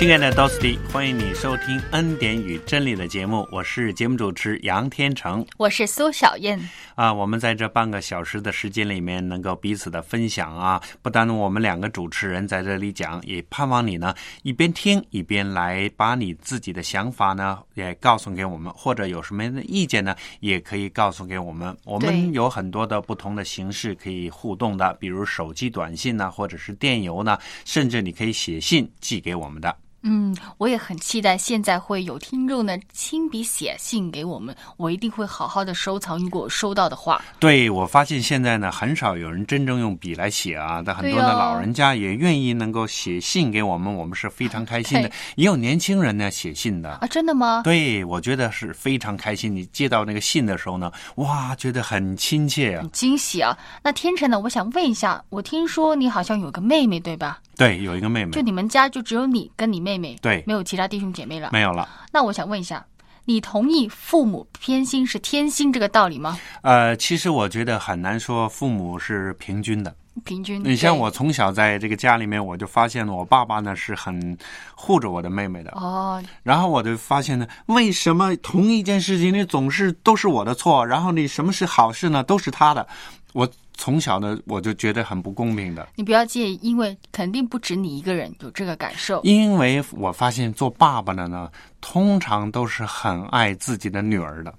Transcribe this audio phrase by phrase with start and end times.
[0.00, 6.58] 亲爱的 Dosti，欢迎你收听《恩典与真理》的节目，我是节目主持杨天成，我是苏小燕。
[6.94, 21.76] 啊，我们在这半个小时的时间里面，能够彼此的分享啊，不单我们两个主持人在这里讲，也盼望你呢一边听一边来把你自己的想法呢也告诉给我们，或者有什么样的意见呢，也可以告诉给我们。
[21.84, 29.76] 我们有很多的不同的形式可以互动的，比如手机短信呢，或者是电邮呢，甚至你可以写信寄给我们的。
[30.02, 36.18] 嗯，我也很期待现在会有听众呢亲笔写信给我们，我一定会好好的收藏。
[36.18, 45.10] 如果收到的话，对我发现现在呢很少有人真正用笔来写啊，但很多的老人家也愿意能够写信给我们，我们是非常开心的。
[45.36, 47.60] 也有年轻人呢写信的啊，真的吗？
[47.64, 49.54] 对，我觉得是非常开心。
[49.54, 53.56] 你接到那个信的时候呢，哇，觉得很亲切啊，很惊喜啊。
[53.82, 57.38] 那天成呢，我想问一下，我听说你好像有个妹妹，对吧？
[57.60, 58.30] 对，有一个妹妹。
[58.32, 61.50] 就你们家就只有你跟你妹妹，对，没有其他弟兄姐妹了。
[61.52, 61.86] 没有了。
[62.10, 62.82] 那我想问一下，
[63.26, 66.38] 你同意父母偏心是天心这个道理吗？
[66.62, 69.94] 呃，其实我觉得很难说父母是平均的。
[70.24, 70.62] 平均。
[70.64, 74.36] 你像我从小在这个家里面，我就发现了我爸爸呢是很
[74.74, 75.70] 护着我的妹妹的。
[75.72, 76.22] 哦。
[76.42, 80.84] 然后我就发现呢，为什么同一件事情你总是都是我的错？
[80.86, 82.22] 然后你什么是好事呢？
[82.24, 82.86] 都是他的。
[83.32, 83.48] 我。
[83.82, 85.88] 从小呢，我就觉得很不公平的。
[85.94, 89.22] 你不要介意，因为肯定不止你一个人有这个感受。
[89.22, 91.50] 因为我发现做爸爸的呢，
[91.80, 94.52] 通常都是很爱自己的女儿的。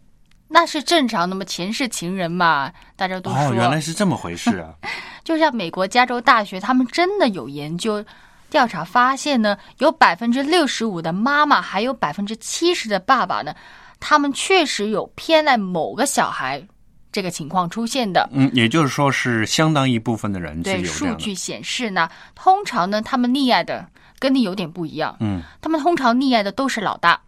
[0.47, 3.39] 那是正常的嘛，前世情人嘛，大家都说。
[3.39, 4.73] 哦，原来是这么回事啊！
[5.23, 8.03] 就像美国加州大学，他们真的有研究
[8.49, 13.53] 调查发现呢，有百分之六十五的妈妈，还有百分之七十的爸爸呢，
[13.99, 16.67] 他们确实有偏爱某个小孩。
[17.11, 23.85] 这个情况出现的，嗯，也就是说是相当一部分的人对数据显示呢，通常呢，他们溺爱的
[24.19, 27.19] 跟你有点不一样，嗯，他们通常溺爱的都是老大。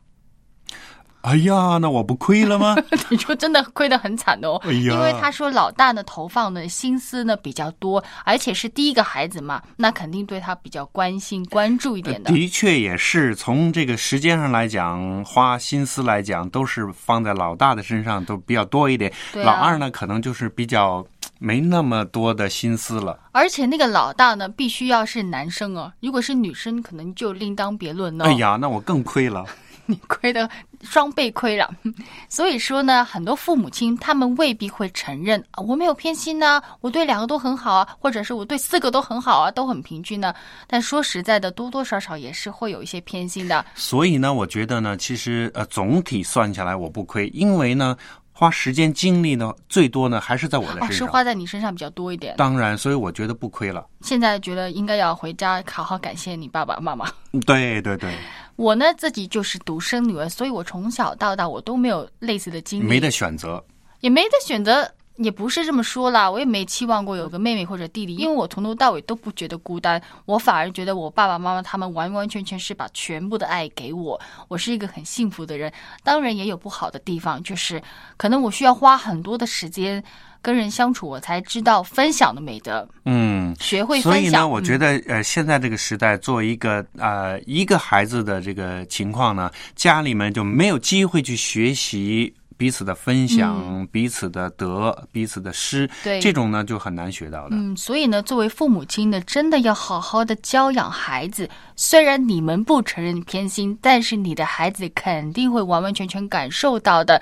[1.23, 2.75] 哎呀，那我不亏了吗？
[3.09, 4.59] 你说真的亏得很惨哦。
[4.63, 12.29] 哎呀，因为他说老大呢投放的心思呢比较多，而且是第一个孩子嘛，那肯定对他比较关心关注一点的。
[12.29, 19.11] 的确也是，从这个时间上来讲，花心思来讲，都是放在老大的身上都比较多一点。
[19.33, 21.05] 老二呢，可能就是比较
[21.39, 23.17] 没那么多的心思了。
[23.31, 28.25] 而且那个老大呢，必须要是男生哦，如果是女生，可能就另当别论了。
[28.25, 29.45] 哎呀，那我更亏了。
[29.87, 30.49] 你亏的
[30.81, 31.69] 双倍亏了，
[32.29, 40.33] 所以说呢，很多父母亲他们未必会承认啊，我没有偏心呢，我对两个都很好啊，或者是我对四个都很好啊，都很平均呢。
[40.67, 43.65] 但说实在的，多多少少也是会有一些偏心的。
[43.75, 47.97] 所以呢，我觉得呢，其实呃，总体算下来我不亏，因为呢，
[48.35, 52.35] 花时间精力呢，最多呢还是在我的身上，是花在你身上比较多一点。
[52.35, 53.85] 当然，所以我觉得不亏了。
[54.01, 57.05] 现在觉得应该要回家好好感谢你爸爸妈妈。
[57.45, 58.11] 对对对。
[58.55, 63.63] 我呢自己就是独生女儿，所以我从小到大我都没有类似的经历，没得选择，
[64.01, 66.29] 也没得选择，也不是这么说啦。
[66.29, 75.71] 我也没期望过有个妹妹或者弟弟，因为我从头到尾都不觉得孤单，我反而觉得我爸爸妈妈他们完完全全是把全部的爱给我，我是一个很幸福的人。
[76.03, 77.81] 当然也有不好的地方，就是
[78.17, 80.03] 可能我需要花很多的时间。
[80.43, 82.85] 跟人相处，我才知道分享的美德。
[83.05, 84.11] 嗯，学会分享。
[84.11, 95.89] 所以呢，我觉得呃，现在这个时代，作为一个呃一个孩子的这个情况呢，家里面就没有机会去学习彼此的分享、彼此的德、彼此的失。
[96.03, 97.55] 对，这种呢就很难学到的。
[97.55, 101.49] 嗯，所以呢，作为父母亲呢，真的要好好的教养孩子。
[101.75, 107.21] 虽然你们不承认偏心，但是你的孩子肯定会完完全全感受到的。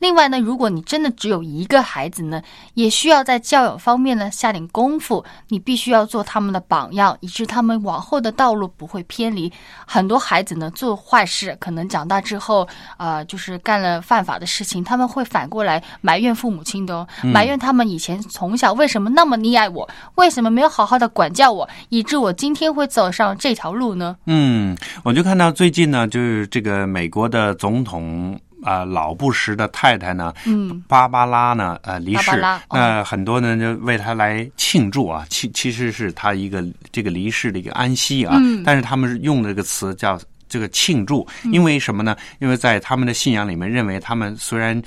[0.00, 2.42] 另外呢，如果你真的只有一个孩子呢，
[2.74, 5.24] 也需要在教养方面呢下点功夫。
[5.48, 9.52] 你必须要做他们的榜样，以致他们往后的道路不会偏离。
[9.86, 12.66] 很多孩子呢做坏事，可能长大之后，
[12.96, 24.16] 呃，就是干了犯法的事情，他们会反过来埋怨父母亲的哦，埋怨他们以前从小为什么那么溺爱我，为什么没有好好的管教我，以致我今天会走上这条路呢？
[24.24, 24.74] 嗯，
[25.04, 28.40] 我就看到最近呢，就是这个美国的总统。
[28.62, 30.32] 啊，老布什的太太呢？
[30.46, 31.78] 嗯，芭芭拉呢？
[31.82, 32.30] 呃，离世。
[32.70, 38.36] 那很多人就为他来庆祝啊，其其实是他一个这个离世的一个安息啊。
[38.38, 38.62] 嗯。
[38.64, 42.16] 但是他们用这个词叫这个庆祝，因为什么呢？
[42.38, 44.80] 因为在他们的信仰里面，认为他们虽然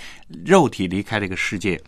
[0.45, 1.79] 肉体离开这个世界。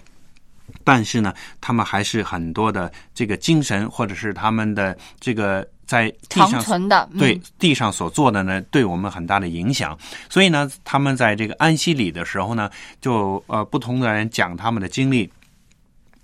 [0.83, 7.19] 但是呢，他们还是很多的这个精神，或者是他们的这个在地长上存的，嗯。
[7.19, 9.97] 对地上所做的呢，对我们很大的影响。
[10.29, 15.31] 所以呢，他们在这个安息里的时候呢，就呃不同的人讲他们的经历。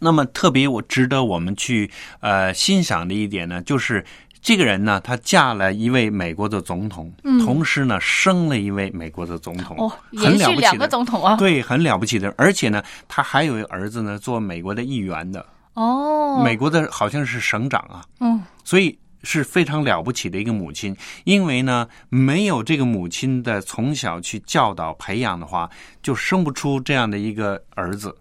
[0.03, 1.89] 那么特别我值得我们去
[2.21, 4.03] 呃欣赏的一点呢，就是
[4.41, 7.13] 这个人呢，他嫁了一位美国的总统，
[7.45, 10.77] 同时呢生了一位美国的总统，嗯哦，很了不起的。
[10.79, 20.95] 个总统啊，对，很了不起的，而且呢，他还有一个儿子呢，做美国的议员的，哦，美国的好像是省长啊，嗯，所以是非常了不起的一个母亲。
[21.23, 25.69] 因为呢，没有这个母亲的从小去教导培养的话，
[26.01, 28.15] 就生不出这样的一个儿子。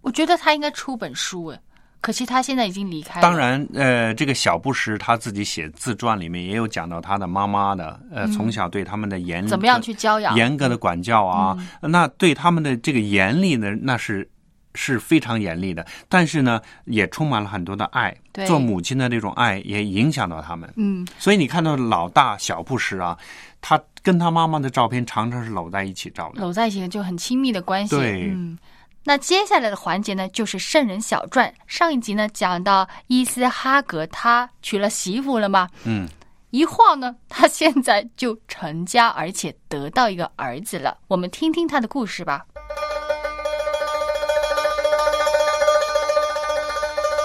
[0.00, 1.60] 我觉得他应该出本书哎，
[2.02, 3.22] 可惜他现在已经离开了。
[3.22, 10.36] 当，然，呃，这个小布什他自己写自传里面也有讲到他的妈妈的，呃，从小对他们的严厉怎么样去教养？
[10.36, 14.28] 严格的管教啊，那对他们的这个严厉呢，那是
[14.74, 18.14] 是非常严厉的，但是呢，也充满了很多的爱。
[18.32, 20.72] 对做母亲的这种爱也影响到他们。
[20.76, 23.16] 嗯，所以你看到老大小布什啊，
[23.60, 26.40] 他跟他妈妈的照片常常是搂在一起照的。
[26.40, 27.96] 搂在一起就很亲密的关系。
[27.96, 28.58] 对嗯。
[29.06, 31.52] 那接下来的环节呢，就是圣人小传。
[31.66, 35.68] 上一集呢讲到伊斯哈格他娶了媳妇了吗？
[35.84, 36.08] 嗯，
[36.50, 40.96] 一晃呢，他现在就成家，而且得到一个儿子了。
[41.06, 42.46] 我们听听他的故事吧。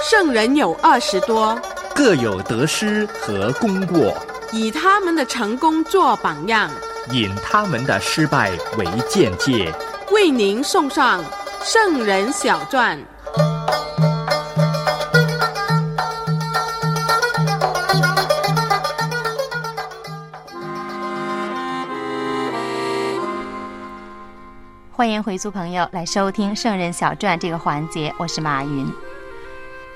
[0.10, 1.56] 圣人有二十多，
[1.94, 4.18] 各有得失和功过，
[4.52, 6.68] 以他们的成功做榜样，
[7.12, 9.72] 引他们的失败为鉴戒。
[10.12, 11.24] 为您送上
[11.64, 12.98] 《圣人小传》。
[24.92, 28.92] 欢迎回族朋友来收听《圣人小传》这个环节，我是马云。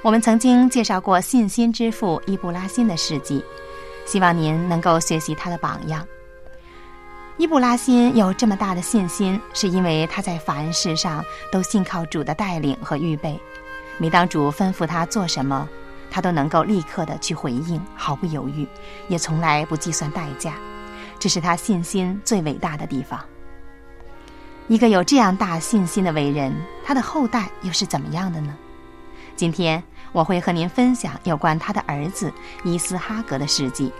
[0.03, 3.41] 我们曾经介绍过信心之父伊布拉辛的事迹，
[4.05, 6.05] 希望您能够学习他的榜样。
[7.37, 13.39] 伊布拉辛有这么大的信心，是因为他在凡事上都信靠主的带领和预备。
[13.97, 15.69] 每当主吩咐他做什么，
[16.11, 18.67] 他都能够立刻的去回应，毫不犹豫，
[19.07, 20.55] 也从来不计算代价。
[21.17, 23.17] 这是他信心最伟大的地方。
[24.67, 26.53] 一个有这样大信心的伟人，
[26.83, 28.53] 他的后代又是怎么样的呢？
[29.35, 29.81] 今天
[30.13, 32.31] 我会和您分享有关他的儿子
[32.63, 33.91] 伊斯哈格的事迹。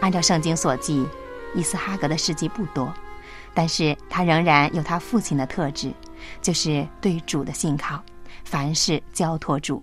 [0.00, 1.06] 按照圣经所记，
[1.54, 2.92] 伊斯哈格的事迹不多，
[3.52, 5.92] 但是他仍然有他父亲的特质，
[6.40, 8.02] 就是对主的信靠，
[8.44, 9.82] 凡事交托主。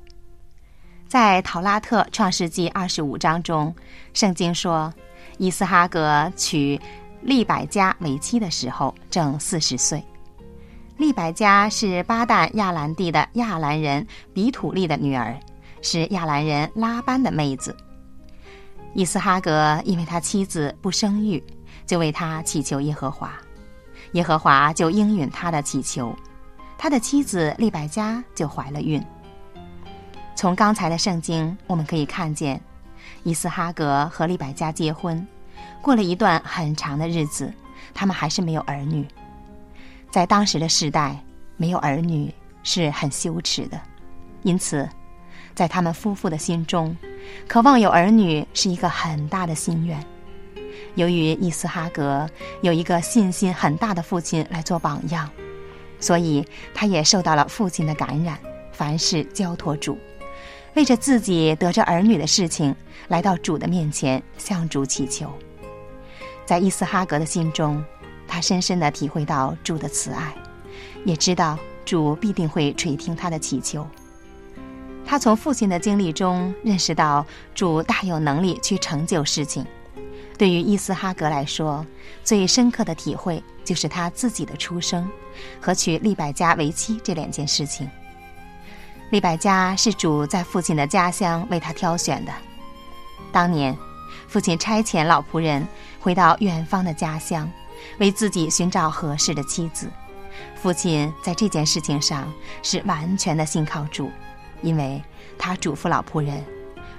[1.07, 3.73] 在陶拉特创世纪二十五章中，
[4.13, 4.93] 圣经说，
[5.37, 6.79] 伊斯哈格娶
[7.21, 10.03] 利百加为妻的时候正四十岁。
[10.99, 15.33] 利百加是巴旦亚兰地的亚兰人比土利的女儿，
[15.81, 17.73] 是亚兰人拉班的妹子。
[18.93, 21.41] 伊斯哈格因为他妻子不生育，
[21.85, 23.31] 就为他祈求耶和华，
[24.11, 26.13] 耶和华就应允他的祈求，
[26.77, 29.01] 他的妻子利百加就怀了孕。
[30.35, 32.61] 从刚才的圣经我们可以看见，
[33.23, 35.25] 伊斯哈格和利百加结婚，
[35.81, 37.53] 过了一段很长的日子，
[37.93, 39.07] 他们还是没有儿女。
[40.11, 41.23] 在当时的时代，
[41.55, 43.79] 没有儿女是很羞耻的，
[44.43, 44.87] 因此，
[45.53, 46.95] 在他们夫妇的心中，
[47.47, 50.03] 渴望有儿女是一个很大的心愿。
[50.95, 52.27] 由于伊斯哈格
[52.61, 55.29] 有一个信心很大的父亲来做榜样，
[55.99, 58.37] 所以他也受到了父亲的感染，
[58.71, 59.97] 凡事交托主，
[60.73, 62.75] 为着自己得着儿女的事情，
[63.07, 65.31] 来到主的面前向主祈求。
[66.45, 67.83] 在伊斯哈格的心中，
[68.29, 70.33] 他深深地体会到主的慈爱，
[71.03, 73.85] 也知道主必定会垂听他的祈求。
[75.05, 79.65] 他从父亲的经历中认识到主大有能力去成就事情。
[80.37, 81.83] 对于伊斯哈格来说，
[82.23, 85.09] 最深刻的体会就是他自己的出生
[85.59, 87.89] 和娶利百加为妻这两件事情。
[89.09, 92.31] 利百加是主在父亲的家乡为他挑选的。
[93.31, 93.75] 当年，
[94.27, 95.67] 父亲差遣老仆人
[95.99, 97.51] 回到远方的家乡，
[97.99, 99.89] 为自己寻找合适的妻子。
[100.55, 102.31] 父亲在这件事情上
[102.61, 104.09] 是完全的信靠主，
[104.61, 105.01] 因为
[105.37, 106.43] 他嘱咐老仆人，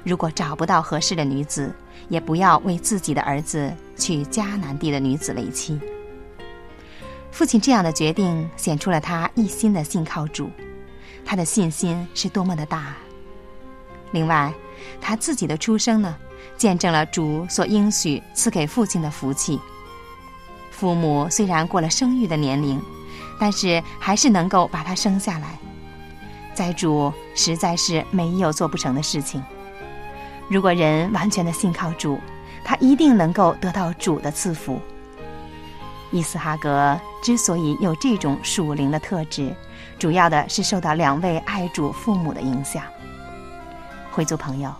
[0.04, 1.74] 如果找不到合适的女子，
[2.08, 5.78] 也不要为自己的儿子娶迦南地的女子为妻。
[7.30, 10.50] 父亲这样的决定显出了他一心的信靠主，
[11.24, 12.96] 他的信心是多么的大。
[14.12, 14.52] 另外，
[15.00, 16.16] 他自己的出生呢，
[16.56, 19.60] 见证了主所应许赐给父亲的福气。
[20.80, 22.80] 父母虽然过了生育的年龄，
[23.38, 25.58] 但是还是能够把他生下来。
[26.54, 29.44] 在主实在是没有做不成的事情。
[30.48, 32.18] 如果人完全的信靠主，
[32.64, 34.80] 他一定能够得到主的赐福。
[36.10, 39.54] 伊斯哈格之所以有这种属灵的特质，
[39.98, 42.82] 主要的是受到两位爱主父母的影响。
[44.10, 44.74] 回族朋友，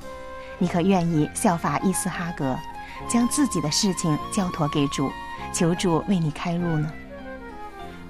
[0.57, 2.59] 你可愿意效法伊斯哈格，
[3.07, 5.11] 将自己的事情交托给主，
[5.53, 6.91] 求主为你开路呢？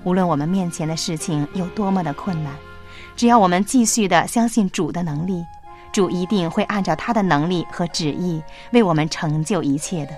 [0.05, 2.53] 无论我们面前的事情有多么的困难。
[3.17, 5.45] 只要我们继续的相信主的能力，
[5.93, 8.43] 主一定会按照他的能力和旨意
[8.73, 10.13] 为我们成就一切的。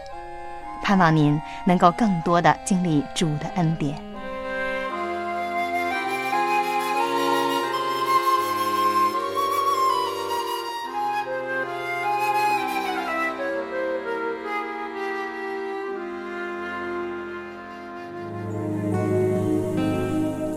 [0.83, 4.12] 盼望您能够更多的经历主的恩典。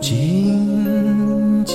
[0.06, 1.74] 静静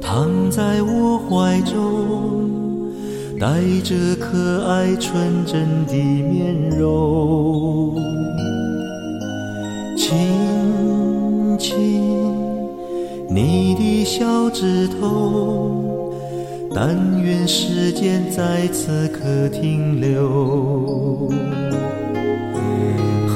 [0.00, 2.90] 躺在我怀中，
[3.38, 3.46] 带
[3.84, 7.94] 着可爱纯真的面容，
[9.96, 12.02] 亲亲
[13.30, 15.80] 你的小指头，
[16.74, 21.32] 但愿时间在此刻停留。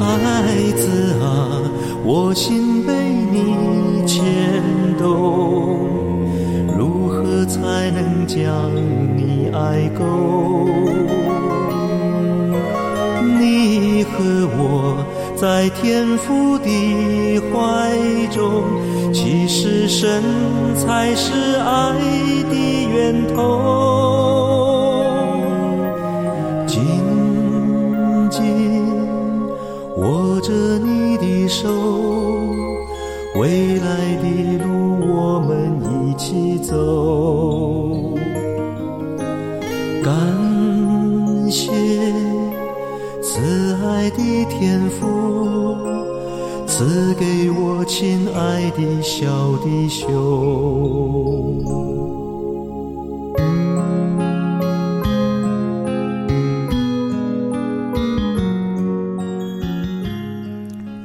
[0.00, 1.62] 孩子啊，
[2.04, 2.77] 我心
[8.28, 8.70] 将
[9.16, 10.04] 你爱够？
[13.40, 14.10] 你和
[14.58, 15.02] 我
[15.34, 17.56] 在天父的怀
[18.30, 18.62] 中，
[19.14, 20.22] 其实神
[20.76, 21.94] 才是爱
[22.50, 22.54] 的
[22.92, 23.36] 源头。
[26.66, 26.78] 紧
[28.28, 28.38] 紧
[29.96, 31.66] 握着你的手，
[33.36, 33.88] 未来
[34.22, 34.26] 的
[34.62, 34.68] 路
[35.00, 36.76] 我们一起走。
[46.78, 49.26] 赐给我亲爱的小
[49.64, 50.06] 弟兄。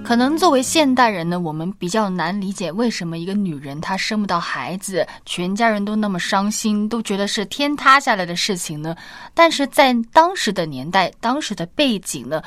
[0.03, 8.96] 可能作为现代人呢，我们比较难理解为什么一个女人她生不到孩子，全家人都那么伤心，都觉得是天塌下来的事情呢？
[9.34, 12.44] 但是在当时的年代，当时的背景呢？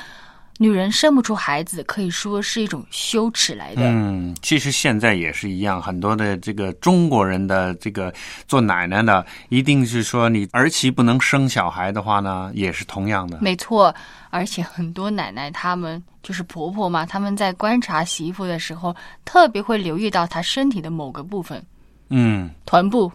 [0.57, 3.81] 女人生不出孩子，可以说是一种羞耻来的。
[3.83, 8.13] 嗯，其实现在也是一样，很多的这个中国人的这个
[8.47, 13.37] 做奶奶的，一定是说你儿媳不能生小孩的话呢，也是同样的。
[13.41, 13.93] 没错，
[14.31, 21.63] 而且很多奶奶她们就是婆婆嘛，他们在观察媳妇的时候，特别会留意到她身体的某个部分，
[22.09, 23.11] 嗯，臀部。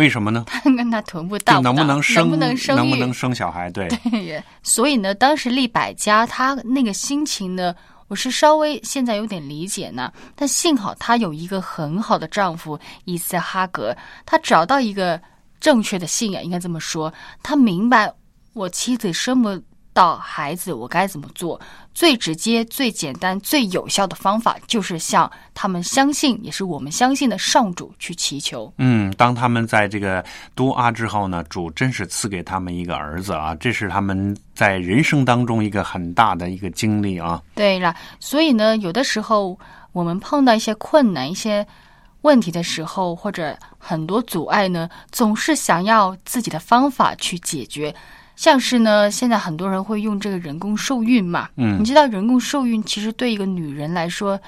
[0.00, 0.44] 为什么呢？
[0.46, 3.70] 他跟他臀部大，能不能生，能不能生能不能生小孩？
[3.70, 4.42] 对对。
[4.62, 7.74] 所以呢，当时利百家他那个心情呢，
[8.08, 10.10] 我是稍微现在有点理解呢。
[10.34, 15.20] 但幸好她有一个很好的丈夫伊斯哈格，他找到一个
[15.60, 17.12] 正确的信仰，应该这么说。
[17.42, 18.10] 他明白
[18.54, 19.62] 我妻子生不。
[19.92, 21.60] 到孩子，我该怎么做？
[21.92, 28.72] 最直接、最简单、最有效的方法，就是向他们相信，也是我们相信的上主去祈求。
[28.78, 37.42] 嗯，当他们在这个多阿之后呢，主真是赐给他们一个儿子啊，这是他们在人生当中一个很大的一个经历啊。
[37.54, 39.58] 对了，所以呢，有的时候
[39.92, 41.66] 我们碰到一些困难、一些
[42.22, 47.94] 问题的时候，或者很多阻碍呢，总是想要自己的方法去解决。
[48.40, 54.40] 像是呢，现在很多人会用这个人工受孕嘛，嗯，你知道人工受孕其实对一个女人来说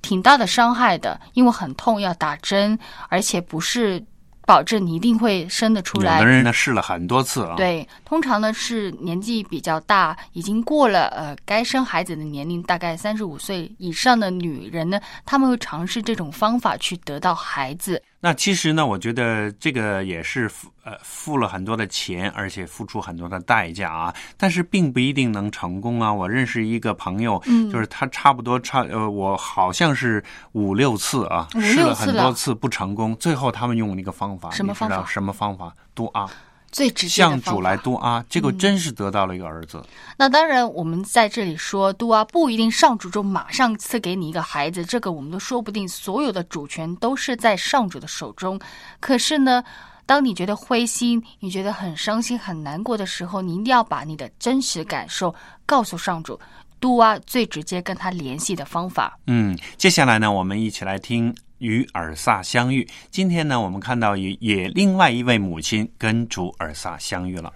[0.00, 2.78] 挺大的伤害的，因为很痛，要打针，
[3.08, 4.00] 而且不是
[4.46, 6.20] 保证你一定会生得出来。
[6.20, 18.00] 有的人呢试了很多次啊，对，通常呢是年纪比较大，已经过了呃该生孩子的年龄，大概三十五岁以上的女人呢，他们会尝试这种方法去得到孩子。
[18.22, 24.14] 那其实呢，我觉得这个也是付呃付了很多的钱，而且付出很多的代价啊。
[24.36, 26.12] 但是并不一定能成功啊。
[26.12, 30.22] 我认识一个朋友，嗯，就是他差不多差呃，我好像是
[30.52, 35.04] 五六次啊，试了很多次不成功，最后他们用那个方法，什么方法？
[35.06, 35.74] 什么方法？
[35.94, 36.28] 多啊。
[36.72, 39.82] 最直接向主来杜阿，结果真是得到了一个儿子。
[40.16, 45.88] 那当然，我们在这里说杜阿不一定上主就马上赐给你一个孩子，这个我们都说不定。
[45.88, 48.58] 所有的主权都是在上主的手中。
[49.00, 49.62] 可是呢，
[50.06, 55.34] 当你觉得灰心，你觉得很伤心、很难过的时候，你一定要把你的真实感受
[55.66, 56.38] 告诉上主。
[56.78, 59.18] 杜啊最直接跟他联系的方法。
[59.26, 62.86] 嗯，接下来呢，我们一起来听与尔萨相遇。
[63.10, 67.52] 今天呢，我们看到也也另外一位母亲跟主尔萨相遇了。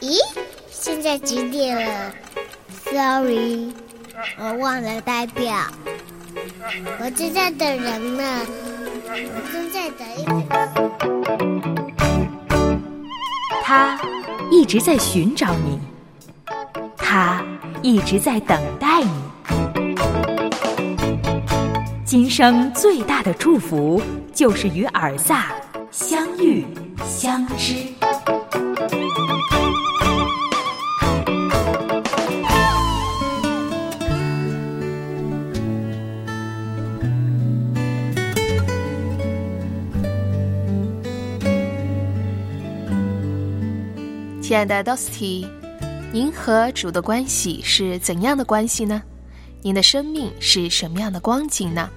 [0.00, 0.16] 咦，
[0.70, 2.14] 现在几点了
[2.84, 3.72] ？Sorry，
[4.38, 5.54] 我忘了代表。
[7.00, 8.46] 我正在等人呢，
[9.08, 10.32] 我正在等一个。
[13.62, 13.98] 他
[14.50, 15.80] 一直在寻找你，
[16.96, 17.44] 他
[17.82, 19.25] 一直在等待你。
[22.06, 24.00] 今生最大的祝福
[24.32, 25.52] 就是与尔萨
[25.90, 26.64] 相遇
[27.04, 27.74] 相知。
[44.40, 45.44] 亲爱的 Dosty，
[46.12, 49.02] 您和主的关系是怎样的关系呢？
[49.62, 51.90] 您的生命是什么样的光景呢？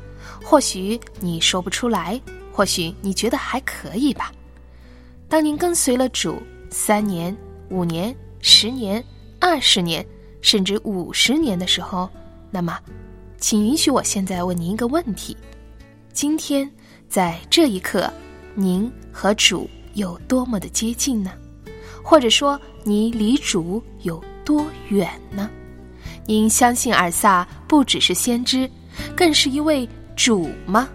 [0.43, 2.19] 或许你说不出来，
[2.51, 4.31] 或许你觉得还可以吧。
[5.27, 7.35] 当您跟随了主三年、
[7.69, 9.03] 五年、十年、
[9.39, 10.05] 二十年，
[10.41, 12.09] 甚至五十年的时候，
[12.49, 12.79] 那么，
[13.37, 15.37] 请允许我现在问您一个问题：
[16.13, 16.69] 今天
[17.07, 18.11] 在这一刻，
[18.55, 21.31] 您和主有多么的接近呢？
[22.03, 25.49] 或者说，你离主有多远呢？
[26.29, 28.69] 您相信尔萨不只是先知，
[29.15, 30.87] 更是一位主吗？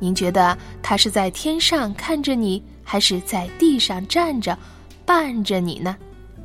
[0.00, 4.58] 您觉得他是在天上看着你，还是在地上站着
[5.06, 5.96] 伴着你呢？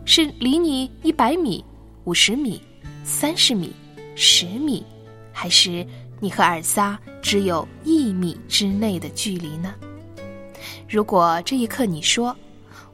[0.06, 1.66] 是离你一百米、
[2.04, 2.62] 五十米、
[3.04, 3.74] 三十米、
[4.16, 4.86] 十米，
[5.34, 5.84] 还是
[6.20, 9.74] 你和尔萨只有一米之内的距离呢？
[10.88, 12.38] 如果这一刻你说，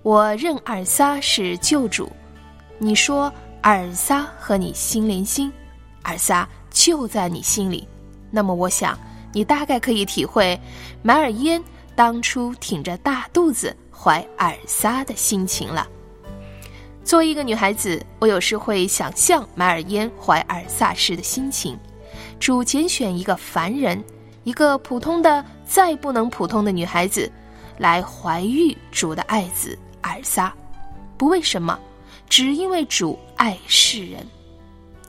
[0.02, 2.10] 我认尔撒是救主，
[2.80, 3.30] 你说
[3.62, 5.52] 尔撒和你心连心，
[6.04, 7.88] 尔撒就在你心里，
[8.32, 8.98] 那么我想
[9.32, 10.60] 你大概可以体会
[11.04, 11.64] 马尔嫣
[11.96, 15.88] 当初挺着大肚子怀尔撒的心情了。
[17.04, 21.78] 作为一个女孩子，我有时会想象马尔嫣怀尔撒时的心情。
[22.40, 24.04] 主拣选一个凡人，
[24.44, 27.32] 一个普通的再不能普通的女孩子，
[27.78, 29.78] 来怀育主的爱子。
[30.02, 30.52] 尔撒，
[31.16, 31.80] 不为什么，
[32.32, 34.26] 只因为主爱世人，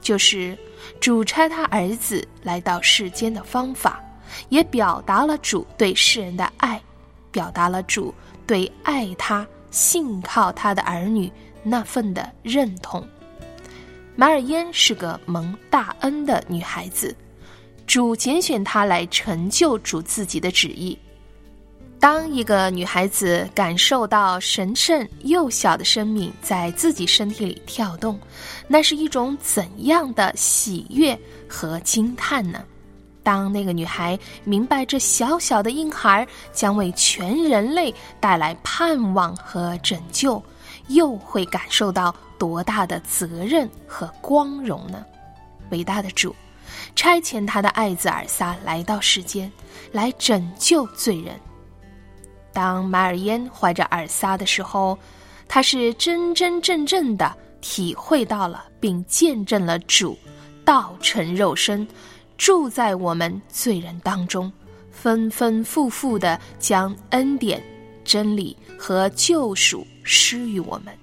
[0.00, 0.58] 就是
[1.00, 4.02] 主差他儿子来到世间的方法，
[4.48, 6.82] 也表达了主对世人的爱，
[7.30, 8.12] 表达了主
[8.44, 11.30] 对爱他、信靠他的儿女
[11.62, 13.06] 那份的认同。
[14.16, 17.16] 马尔嫣是个蒙大恩的女孩子，
[17.86, 20.98] 主拣选她来成就主自己的旨意。
[22.02, 28.18] 当一个女孩子感受到神圣幼小的生命在自己身体里跳动，
[28.66, 31.16] 那是一种怎样的喜悦
[31.48, 32.64] 和惊叹呢？
[33.22, 40.42] 当那个女孩明白这小小的婴孩将为全人类带来盼望和拯救，
[40.88, 45.06] 又会感受到多大的责任和光荣呢？
[45.70, 46.34] 伟大的主，
[46.96, 49.48] 差遣他的爱子尔撒来到世间，
[49.92, 51.38] 来拯救罪人。
[52.52, 54.98] 当马尔嫣怀着尔撒的时候，
[55.48, 60.18] 他是真真正正的体会到了，并见证了主
[60.64, 61.86] 道成肉身，
[62.36, 64.52] 住在我们罪人当中，
[64.90, 67.62] 分分复复的将恩典、
[68.04, 70.94] 真理和救赎施予我们。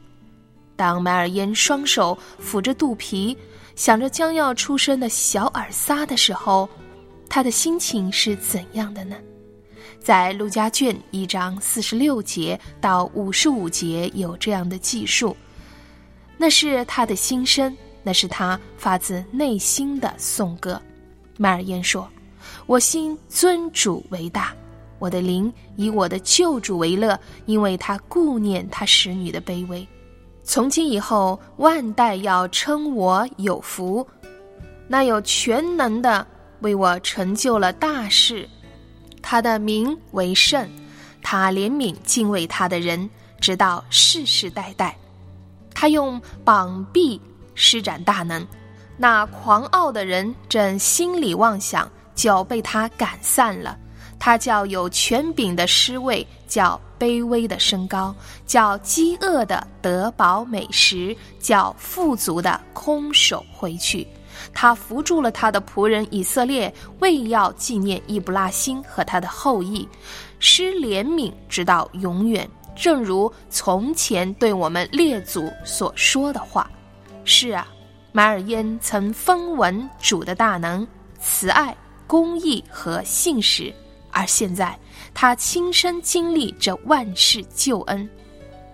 [0.75, 3.37] 当马尔嫣双手抚着肚皮，
[3.75, 6.69] 想着将要出生的小尔撒的时候，
[7.29, 9.15] 他的心情是怎样的呢？
[9.99, 15.35] 在陆家卷一章四十六节到五十五节有这样的记述，
[16.37, 20.81] 那是他的心声，那是他发自内心的颂歌。
[21.37, 22.09] 麦尔燕说
[22.65, 24.53] ：“我心尊主为大，
[24.99, 29.85] 我的灵以我的救主为乐，因为他顾念他使女的卑微。
[30.43, 34.05] 从今以后，万代要称我有福。
[34.87, 36.25] 那有全能的
[36.61, 38.49] 为我成就了大事。”
[39.21, 40.69] 他的名为圣，
[41.21, 44.97] 他怜悯敬畏他的人，直到世世代代。
[45.73, 47.21] 他用膀臂
[47.55, 48.45] 施展大能，
[48.97, 53.77] 那狂傲的人正心里妄想，就被他赶散了。
[54.17, 58.13] 他叫有权柄的失位，叫卑微的升高，
[58.45, 64.05] 叫饥饿的得饱美食，叫富足的空手回去。
[64.53, 69.87] 他扶住了他的仆人以色列，为要纪念伊布拉辛和他的后裔，
[70.39, 76.69] 施怜悯直到永远，正如从前对我们列祖所说的话。
[77.23, 77.67] 是啊，
[78.11, 80.85] 马尔嫣曾分闻主的大能、
[81.19, 81.75] 慈爱、
[82.07, 83.73] 公义和信实，
[84.11, 84.77] 而现在
[85.13, 88.09] 他亲身经历这万世救恩。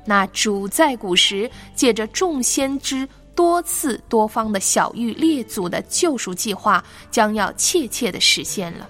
[0.05, 8.89] 那主在古时借着众先知多次多方的小玉列祖的救赎计划，将要切切的实现了。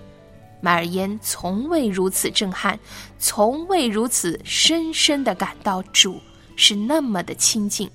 [0.62, 2.80] 马尔嫣从未如此震撼，
[3.20, 6.20] 从未如此深深的感到主
[6.56, 7.90] 是那么的亲近。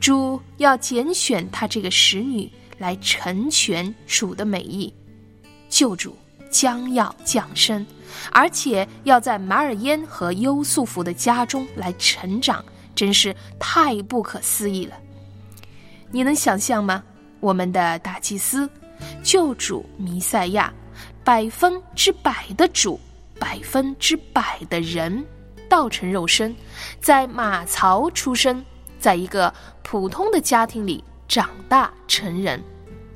[0.00, 4.92] 主要拣选他这个使女来成全主的美意，
[5.68, 6.14] 救主
[6.50, 7.86] 将要降生，
[8.30, 14.94] 而且要在马尔嫣和优素福的家中来成长，真是太不可思议了。
[16.10, 17.02] 你能想象吗？
[17.40, 18.68] 我们的大祭司，
[19.22, 20.72] 救主弥赛亚，
[21.22, 22.98] 百分之百的主，
[23.38, 25.24] 百分之百的人，
[25.68, 26.54] 道成肉身，
[27.00, 28.64] 在马槽出生，
[28.98, 32.62] 在一个普通的家庭里长大成人。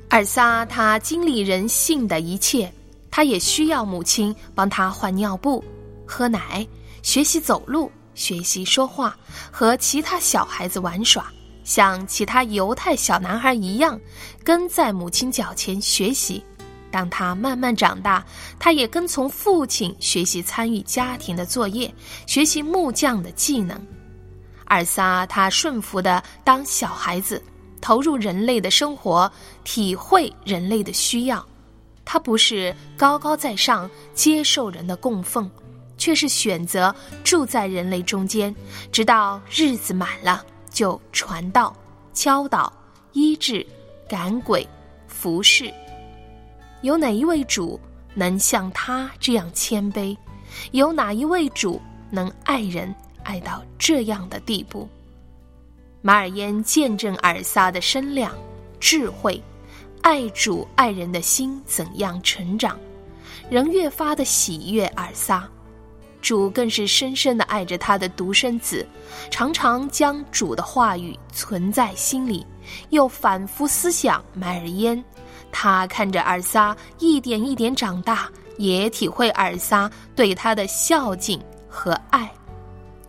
[0.09, 2.71] 尔撒他经历人性的一切，
[3.09, 5.63] 他也需要母亲帮他换尿布、
[6.05, 6.65] 喝奶、
[7.01, 9.17] 学习走路、学习说话，
[9.51, 11.25] 和其他小孩子玩耍。
[11.63, 13.99] 像其他犹太小男孩一样，
[14.43, 16.43] 跟在母亲脚前学习。
[16.91, 18.23] 当他慢慢长大，
[18.59, 21.91] 他也跟从父亲学习参与家庭的作业，
[22.27, 23.79] 学习木匠的技能。
[24.65, 27.41] 二撒他顺服的当小孩子，
[27.81, 29.31] 投入人类的生活，
[29.63, 31.43] 体会人类的需要。
[32.05, 35.49] 他不是高高在上接受人的供奉，
[35.97, 38.53] 却是选择住在人类中间，
[38.91, 40.45] 直到日子满了。
[40.73, 41.73] 就传道、
[42.11, 42.71] 教导、
[43.13, 43.65] 医治、
[44.09, 44.67] 赶鬼、
[45.07, 45.73] 服侍。
[46.81, 47.79] 有哪一位主
[48.13, 50.17] 能像他这样谦卑？
[50.71, 54.89] 有哪一位主能爱人爱到这样的地步？
[56.01, 58.35] 马尔嫣见证尔撒的身量、
[58.79, 59.41] 智慧、
[60.01, 62.77] 爱主爱人的心怎样成长，
[63.49, 65.49] 仍越发的喜悦尔撒。
[66.23, 68.87] 主更是深深的爱着他的独生子，
[69.29, 72.43] 常常将主的话语存在心里，
[72.91, 75.03] 又反复思想马尔烟。
[75.51, 82.31] 他看着尔撒一点一点长大，也体会尔撒对他的孝敬和爱。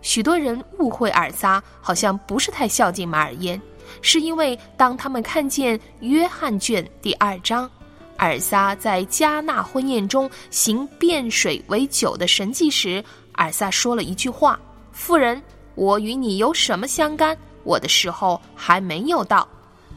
[0.02, 3.58] 许多人误会尔撒好像不是太孝敬马尔嫣，
[4.02, 7.70] 是因为当他们看见约翰卷第二章。
[8.16, 14.58] 尔撒在加纳婚宴中行变水为酒的神迹时，尔撒说了一句话
[14.92, 15.42] ：“妇人，
[15.74, 17.36] 我与你有什么相干？
[17.64, 19.46] 我的时候还没有到。”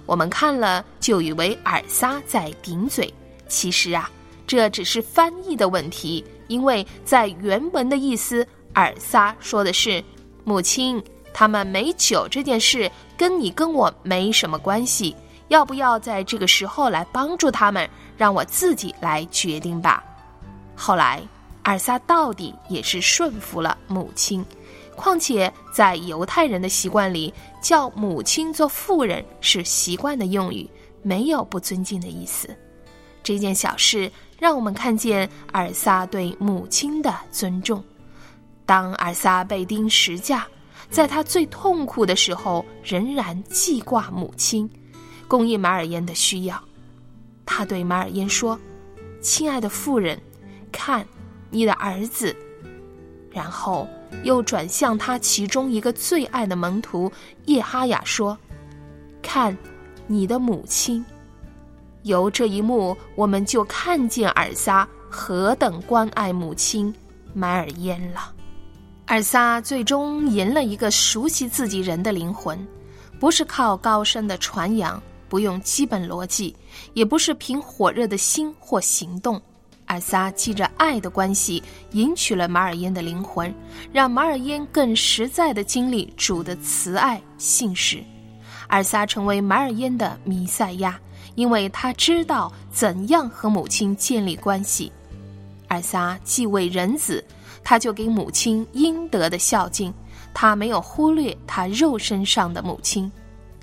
[0.08, 3.14] 我们看了就以为尔撒在顶嘴，
[3.48, 4.10] 其实啊，
[4.48, 6.24] 这只是翻译的问题。
[6.48, 10.02] 因为在原文的意思，尔撒说的是
[10.46, 11.04] ：“母亲，
[11.34, 15.14] 他们没酒这件事跟你跟我没什么关系，
[15.50, 20.04] 要不要在这个时候来帮助他们？”让我自己来决定吧。
[20.76, 21.22] 后来，
[21.64, 24.44] 尔撒到底也是顺服了母亲。
[24.96, 30.68] 况且，在犹太人的习惯里，叫母亲做妇人是习惯的用语，
[31.04, 32.50] 没有不尊敬的意思。
[33.22, 37.84] 这件小事让我们看见尔撒对母亲的尊重。
[38.66, 40.48] 当尔撒被钉十架，
[40.90, 44.68] 在他最痛苦的时候，仍然记挂母亲，
[45.28, 46.60] 供应马尔嫣的需要。
[47.48, 48.60] 他对马尔嫣说
[49.22, 50.22] ：“亲爱的妇人，
[50.72, 51.04] 看
[51.50, 52.36] 你的儿子。”
[53.32, 53.88] 然后
[54.24, 57.12] 又转向他其中一个最爱的门徒
[57.46, 58.38] 叶哈雅说
[59.24, 59.58] ：“看
[60.06, 61.04] 你的母亲。”
[62.04, 66.94] 由这一幕，我们就看见尔撒何等关爱母亲
[67.34, 68.34] 马尔嫣了。
[69.08, 72.60] 尔撒最终赢了一个熟悉自己人的灵魂，
[73.20, 75.02] 不是靠高深的传扬。
[75.30, 76.56] 不用基本逻辑，
[76.94, 79.42] 也不是凭火热的心或行动，
[79.88, 81.62] 尔撒记着爱的关系，
[81.92, 83.54] 迎娶了马尔嫣的灵魂，
[83.92, 88.04] 让马尔嫣更实在的经历主的慈爱信实。
[88.70, 91.00] 尔撒成为马尔嫣的弥赛亚，
[91.36, 94.92] 因为他知道怎样和母亲建立关系。
[95.70, 97.24] 尔撒既为人子，
[97.64, 99.94] 他就给母亲应得的孝敬，
[100.34, 103.10] 他没有忽略他肉身上的母亲。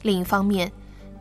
[0.03, 0.71] 另一方面，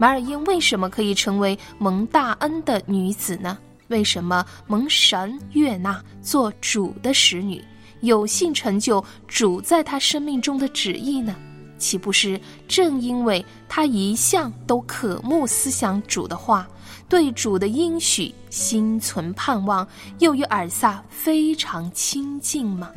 [0.03, 3.57] 马尔因为什么可以成为蒙大恩的女子呢？
[3.87, 7.63] 为什么蒙神悦纳做主的使女，
[8.01, 11.33] 有幸成就主在她生命中的旨意呢？
[11.77, 12.37] 岂不是
[12.67, 16.67] 正因为她一向都渴慕思想主的话，
[17.07, 19.87] 对主的应许心存盼望，
[20.19, 22.91] 又与尔萨非常亲近吗？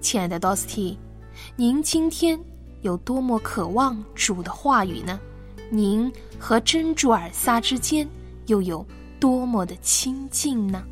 [0.00, 0.96] 亲爱的 Dosty，
[1.54, 2.40] 您今天
[2.80, 5.20] 有多么渴望主的话语呢？
[5.70, 8.08] 您和真主尔撒之间
[8.46, 8.84] 又有
[9.20, 10.82] 多么的亲近呢？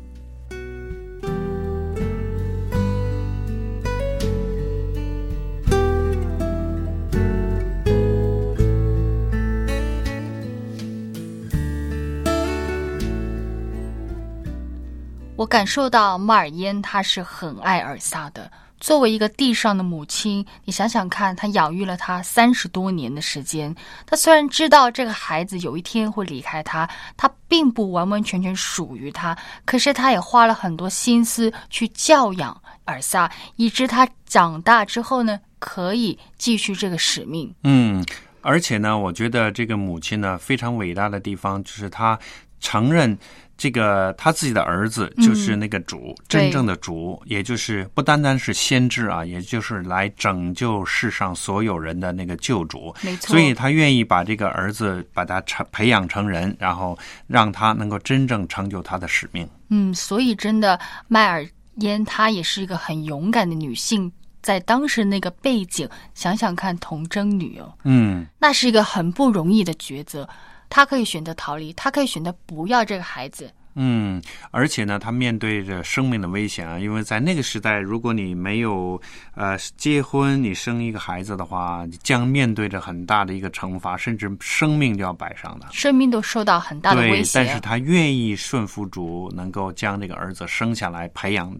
[15.35, 18.51] 我感受到马尔烟他是很爱尔萨的。
[18.79, 23.75] 作为一个地上的母亲，你想想看，她养育了他三十多年的时间。
[24.05, 37.53] 她虽然知道这个孩子有一天会离开他，他并不完完全全属于他，可是他也花了很多心思去教养尔萨，以致他长大之后呢，可以继续这个使命。
[37.63, 38.05] 嗯，
[38.41, 42.17] 而且呢，我觉得这个母亲呢，非常伟大的地方就是她
[42.59, 43.17] 承认。
[43.59, 52.93] 这个他自己的儿子就是那个主，真正的主，也就是不单单是先知啊，也就是来拯救世上所有人的那个救主。
[53.01, 59.49] 没错，所以他愿意把这个儿子把他成培养成人，然后让他能够真正成就他的使命。
[59.69, 61.43] 嗯，所以真的，麦尔
[61.77, 64.11] 烟她也是一个很勇敢的女性，
[64.43, 70.29] 在当时那个背景，想想看，童贞女哦，嗯，那是一个很不容易的抉择。
[70.69, 73.51] 他可以选择逃离，他可以选择不要这个孩子。
[73.79, 78.99] 嗯，而且呢，他面对着生命的危险啊，因为在那个时代，如果你没有
[79.35, 87.33] 呃结婚，你生一个孩子的话，将面对着很大的一个惩罚，甚至生命就要摆上的，生命都受到很大的威胁。
[87.35, 91.55] 但是他愿意顺服主，能够将这个儿子生下来，培养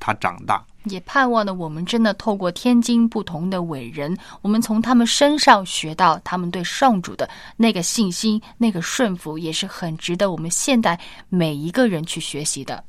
[0.00, 0.60] 他长大。
[0.84, 12.82] 也盼望呢，我们真的透过天津不同的伟人，我们从他们身上学到他们对上主的那个信心、那个顺服，也是很值得我们现代每一个人去学习的。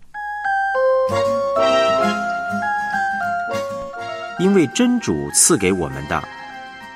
[4.40, 6.24] 因为真主赐给我们的，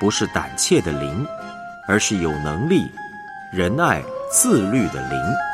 [0.00, 1.26] 不是胆怯的灵，
[1.86, 2.90] 而是有能力、
[3.52, 4.02] 仁爱、
[4.32, 5.45] 自律的灵。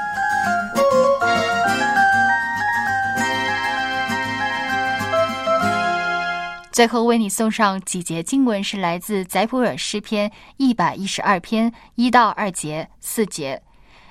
[6.72, 13.62] 最后为你送上几节经文，是来自宰普尔诗篇一百一十二篇一到二节四节。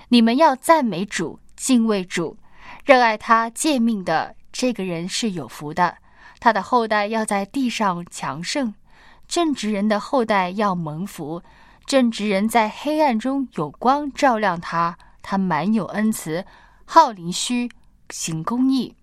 [0.09, 2.37] 你们要赞美主，敬畏主，
[2.85, 5.97] 热爱他诫命的这个人是有福的。
[6.39, 8.71] 他的后代要在地上强盛，
[9.27, 11.41] 正直人的后代要蒙福。
[11.87, 16.45] 正直人在黑暗中有光照亮他，他满有恩慈，
[16.85, 17.67] 好灵虚，
[18.11, 18.95] 行公义。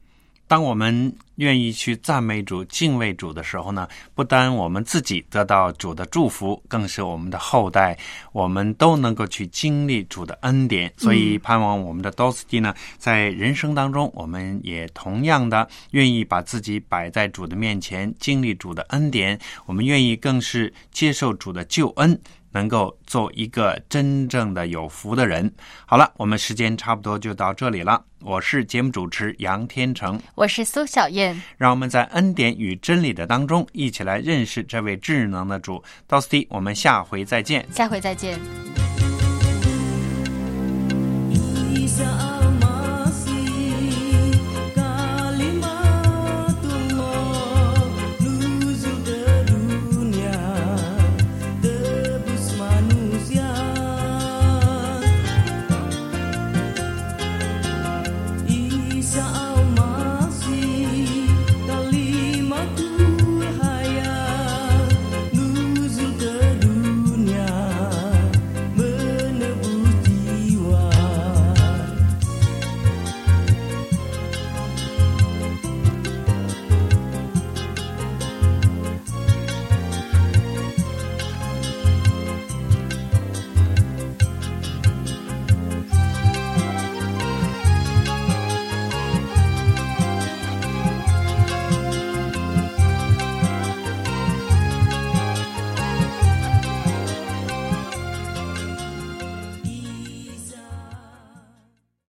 [0.48, 7.96] 当我们愿意去赞美主、敬畏主的时候呢，不单我们自己得到主的祝福，更是我们的后代，
[8.32, 10.92] 我们都能够去经历主的恩典。
[10.96, 19.38] 所以，盼望我们的 d 斯蒂呢，在人生当中，我们也同样的愿意把自己摆在主的面前，经历主的恩典。
[19.66, 22.18] 我们愿意更是接受主的救恩。
[22.58, 25.48] 能够做一个真正的有福的人。
[25.86, 28.04] 好了，我们时间差不多就到这里了。
[28.20, 31.40] 我是节目主持杨天成，我是苏小燕。
[31.56, 35.80] 让我们在恩典与真理的当中，一起来认识这位智能的主。
[36.08, 37.64] 到此地，我们下回再见。
[37.70, 38.40] 下回再见。